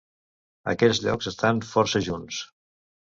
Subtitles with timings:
[0.71, 2.41] Aquests llocs estan força junts.